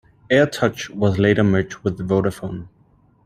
[0.31, 2.69] AirTouch was later merged with Vodafone.